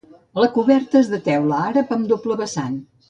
La 0.43 0.47
coberta 0.53 0.97
és 1.01 1.11
de 1.11 1.19
teula 1.27 1.59
àrab 1.67 1.93
amb 1.99 2.09
doble 2.13 2.39
vessant. 2.41 2.81